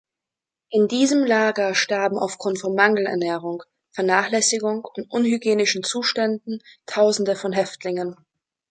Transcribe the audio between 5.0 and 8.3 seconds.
unhygienischen Zuständen tausende von Häftlingen.